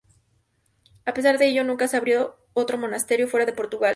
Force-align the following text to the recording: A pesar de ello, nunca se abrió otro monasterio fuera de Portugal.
A 1.05 1.13
pesar 1.13 1.37
de 1.37 1.47
ello, 1.49 1.63
nunca 1.63 1.87
se 1.87 1.95
abrió 1.95 2.39
otro 2.53 2.79
monasterio 2.79 3.27
fuera 3.27 3.45
de 3.45 3.53
Portugal. 3.53 3.89